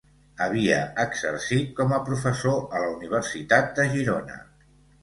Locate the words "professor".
2.09-2.59